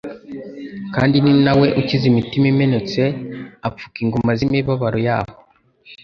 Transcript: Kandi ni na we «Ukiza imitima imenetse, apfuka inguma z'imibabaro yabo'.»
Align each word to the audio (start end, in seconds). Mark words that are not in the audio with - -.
Kandi 0.95 1.15
ni 1.23 1.33
na 1.45 1.53
we 1.59 1.67
«Ukiza 1.79 2.05
imitima 2.11 2.45
imenetse, 2.53 3.01
apfuka 3.67 3.97
inguma 4.03 4.31
z'imibabaro 4.37 4.99
yabo'.» 5.07 5.37